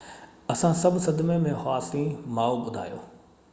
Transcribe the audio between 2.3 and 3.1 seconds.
ماءُ ٻڌايو